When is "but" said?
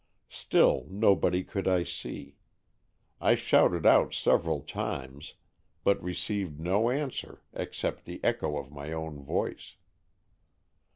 5.83-6.01